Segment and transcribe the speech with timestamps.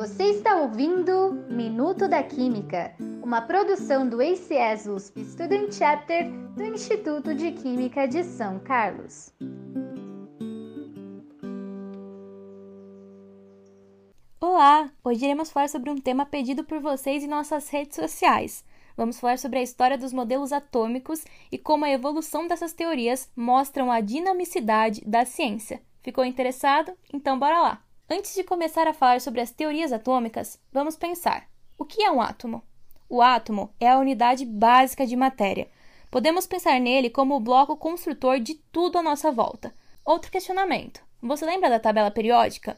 [0.00, 7.34] Você está ouvindo Minuto da Química, uma produção do ACS USP Student Chapter do Instituto
[7.34, 9.30] de Química de São Carlos.
[14.40, 14.90] Olá!
[15.04, 18.64] Hoje iremos falar sobre um tema pedido por vocês em nossas redes sociais.
[18.96, 23.92] Vamos falar sobre a história dos modelos atômicos e como a evolução dessas teorias mostram
[23.92, 25.82] a dinamicidade da ciência.
[26.02, 26.90] Ficou interessado?
[27.12, 27.89] Então bora lá!
[28.12, 32.20] Antes de começar a falar sobre as teorias atômicas, vamos pensar: o que é um
[32.20, 32.60] átomo?
[33.08, 35.70] O átomo é a unidade básica de matéria.
[36.10, 39.72] Podemos pensar nele como o bloco construtor de tudo à nossa volta.
[40.04, 42.76] Outro questionamento: você lembra da tabela periódica?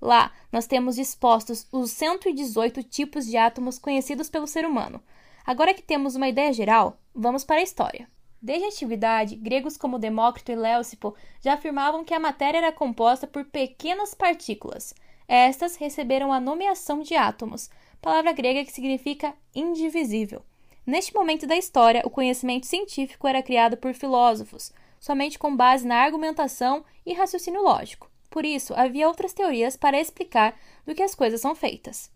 [0.00, 5.00] Lá, nós temos dispostos os 118 tipos de átomos conhecidos pelo ser humano.
[5.46, 8.08] Agora que temos uma ideia geral, vamos para a história.
[8.42, 13.24] Desde a antiguidade, gregos como Demócrito e Leucipo já afirmavam que a matéria era composta
[13.24, 14.92] por pequenas partículas.
[15.28, 20.42] Estas receberam a nomeação de átomos, palavra grega que significa indivisível.
[20.84, 26.02] Neste momento da história, o conhecimento científico era criado por filósofos, somente com base na
[26.02, 28.10] argumentação e raciocínio lógico.
[28.28, 32.10] Por isso, havia outras teorias para explicar do que as coisas são feitas.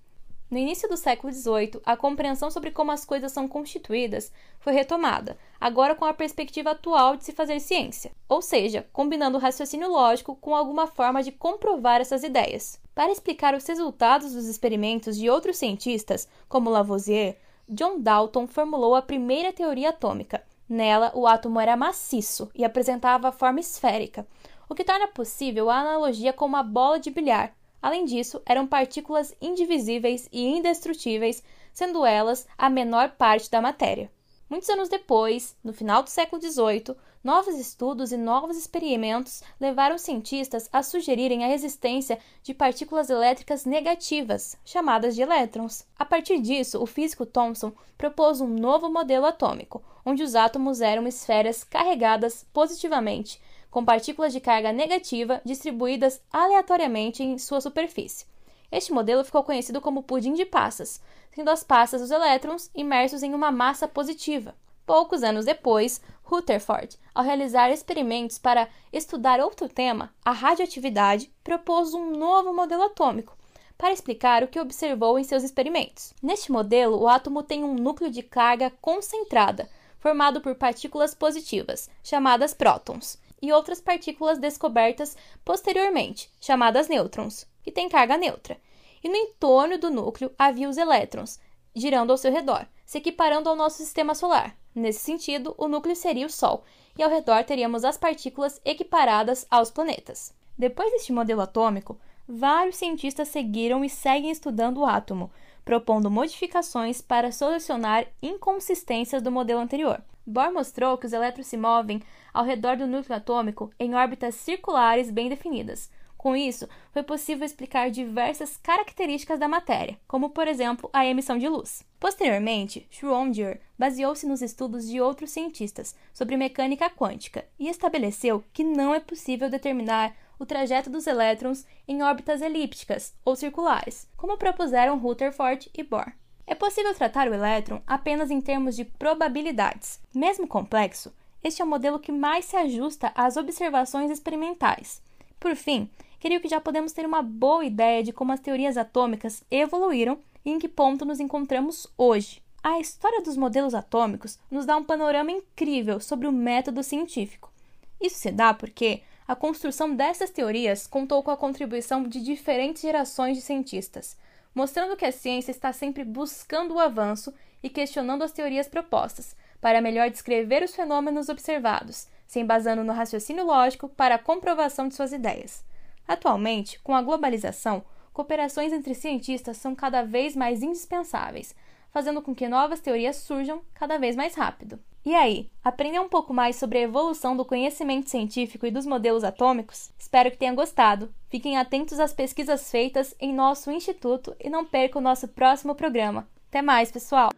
[0.48, 5.36] No início do século XVIII, a compreensão sobre como as coisas são constituídas foi retomada,
[5.61, 10.36] agora com a perspectiva atual de se fazer ciência, ou seja, combinando o raciocínio lógico
[10.36, 12.80] com alguma forma de comprovar essas ideias.
[12.94, 17.36] Para explicar os resultados dos experimentos de outros cientistas, como Lavoisier,
[17.69, 20.44] John Dalton formulou a primeira teoria atômica.
[20.69, 24.25] Nela, o átomo era maciço e apresentava forma esférica,
[24.69, 29.34] o que torna possível a analogia com uma bola de bilhar, Além disso, eram partículas
[29.41, 34.10] indivisíveis e indestrutíveis, sendo elas a menor parte da matéria.
[34.48, 40.69] Muitos anos depois, no final do século XVIII, novos estudos e novos experimentos levaram cientistas
[40.72, 45.84] a sugerirem a existência de partículas elétricas negativas, chamadas de elétrons.
[45.98, 51.09] A partir disso, o físico Thomson propôs um novo modelo atômico, onde os átomos eram
[51.09, 53.41] esferas carregadas positivamente
[53.76, 58.25] com partículas de carga negativa distribuídas aleatoriamente em sua superfície.
[58.72, 60.98] Este modelo ficou conhecido como pudim de passas,
[61.34, 64.54] sendo as passas os elétrons imersos em uma massa positiva.
[64.86, 72.12] Poucos anos depois, Rutherford, ao realizar experimentos para estudar outro tema, a radioatividade, propôs um
[72.12, 73.36] novo modelo atômico
[73.76, 76.15] para explicar o que observou em seus experimentos.
[76.22, 82.54] Neste modelo, o átomo tem um núcleo de carga concentrada, formado por partículas positivas, chamadas
[82.54, 88.61] prótons, e outras partículas descobertas posteriormente, chamadas nêutrons, que têm carga neutra.
[89.03, 91.39] E no entorno do núcleo havia os elétrons,
[91.75, 94.57] girando ao seu redor, se equiparando ao nosso sistema solar.
[94.75, 96.65] Nesse sentido, o núcleo seria o Sol,
[96.99, 100.34] e ao redor teríamos as partículas equiparadas aos planetas.
[100.59, 105.31] Depois deste modelo atômico, vários cientistas seguiram e seguem estudando o átomo,
[105.66, 110.00] propondo modificações para solucionar inconsistências do modelo anterior.
[110.25, 112.00] Bohr mostrou que os elétrons se movem
[112.32, 115.91] ao redor do núcleo atômico em órbitas circulares bem definidas.
[116.16, 121.49] Com isso, foi possível explicar diversas características da matéria, como por exemplo a emissão de
[121.49, 121.84] luz.
[121.98, 128.94] Posteriormente, Schrödinger baseou-se nos estudos de outros cientistas sobre mecânica quântica e estabeleceu que não
[128.94, 135.70] é possível determinar o trajeto dos elétrons em órbitas elípticas ou circulares, como propuseram Rutherford
[135.76, 136.12] e Bohr.
[136.47, 140.00] É possível tratar o elétron apenas em termos de probabilidades.
[140.14, 145.02] Mesmo complexo, este é o modelo que mais se ajusta às observações experimentais.
[145.41, 149.44] Por fim, creio que já podemos ter uma boa ideia de como as teorias atômicas
[149.50, 152.42] evoluíram e em que ponto nos encontramos hoje.
[152.62, 157.53] A história dos modelos atômicos nos dá um panorama incrível sobre o método científico.
[158.00, 163.37] Isso se dá porque a construção dessas teorias contou com a contribuição de diferentes gerações
[163.37, 164.16] de cientistas,
[164.54, 169.81] mostrando que a ciência está sempre buscando o avanço e questionando as teorias propostas, para
[169.81, 175.12] melhor descrever os fenômenos observados, se embasando no raciocínio lógico para a comprovação de suas
[175.12, 175.65] ideias.
[176.06, 181.54] Atualmente, com a globalização, cooperações entre cientistas são cada vez mais indispensáveis,
[181.91, 184.78] fazendo com que novas teorias surjam cada vez mais rápido.
[185.04, 189.22] E aí, aprendeu um pouco mais sobre a evolução do conhecimento científico e dos modelos
[189.22, 189.92] atômicos?
[189.97, 191.15] Espero que tenha gostado.
[191.28, 196.28] Fiquem atentos às pesquisas feitas em nosso instituto e não percam o nosso próximo programa.
[196.48, 197.30] Até mais, pessoal!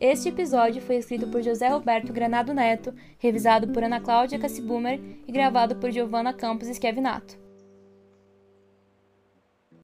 [0.00, 5.30] Este episódio foi escrito por José Roberto Granado Neto, revisado por Ana Cláudia Cassibumer e
[5.30, 7.45] gravado por Giovanna Campos Esquevinato.